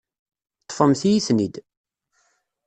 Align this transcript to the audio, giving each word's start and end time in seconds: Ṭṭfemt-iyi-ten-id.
Ṭṭfemt-iyi-ten-id. 0.63 1.55